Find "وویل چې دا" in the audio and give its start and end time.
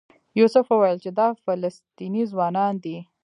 0.69-1.27